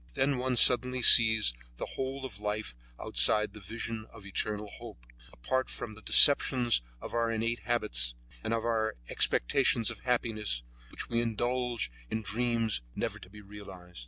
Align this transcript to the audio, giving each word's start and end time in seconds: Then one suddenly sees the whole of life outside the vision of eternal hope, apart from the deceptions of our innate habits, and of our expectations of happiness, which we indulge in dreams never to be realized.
Then 0.15 0.39
one 0.39 0.57
suddenly 0.57 1.03
sees 1.03 1.53
the 1.77 1.85
whole 1.85 2.25
of 2.25 2.39
life 2.39 2.73
outside 2.99 3.53
the 3.53 3.59
vision 3.59 4.07
of 4.11 4.25
eternal 4.25 4.67
hope, 4.79 5.05
apart 5.31 5.69
from 5.69 5.93
the 5.93 6.01
deceptions 6.01 6.81
of 6.99 7.13
our 7.13 7.29
innate 7.29 7.59
habits, 7.59 8.15
and 8.43 8.51
of 8.51 8.65
our 8.65 8.95
expectations 9.09 9.91
of 9.91 9.99
happiness, 9.99 10.63
which 10.89 11.07
we 11.07 11.21
indulge 11.21 11.91
in 12.09 12.23
dreams 12.23 12.81
never 12.95 13.19
to 13.19 13.29
be 13.29 13.41
realized. 13.41 13.99